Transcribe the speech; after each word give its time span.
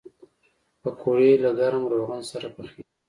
پکورې 0.81 1.31
له 1.43 1.51
ګرم 1.59 1.83
روغن 1.91 2.21
سره 2.31 2.47
پخېږي 2.55 2.83